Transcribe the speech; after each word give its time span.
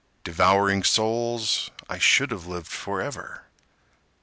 Devouring 0.23 0.81
souls, 0.81 1.69
I 1.87 1.99
should 1.99 2.31
have 2.31 2.47
lived 2.47 2.65
forever. 2.65 3.45